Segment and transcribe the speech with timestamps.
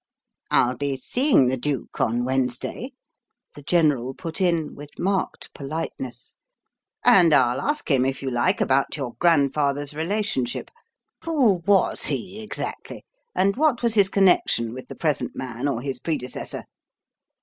[0.49, 2.93] "I'll be seeing the duke on Wednesday,"
[3.53, 6.37] the General put in, with marked politeness,
[7.05, 10.71] "and I'll ask him, if you like, about your grandfather's relationship.
[11.23, 15.99] Who was he exactly, and what was his connection with the present man or his
[15.99, 16.63] predecessor?"